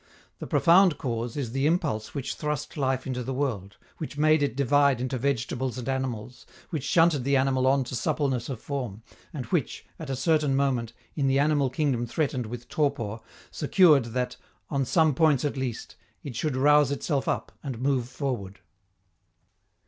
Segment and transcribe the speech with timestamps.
[0.39, 4.55] The profound cause is the impulse which thrust life into the world, which made it
[4.55, 9.45] divide into vegetables and animals, which shunted the animal on to suppleness of form, and
[9.45, 13.19] which, at a certain moment, in the animal kingdom threatened with torpor,
[13.51, 14.37] secured that,
[14.71, 18.57] on some points at least, it should rouse itself up and move forward.